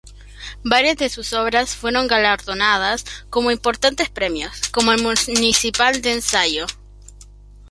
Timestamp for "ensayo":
6.13-6.65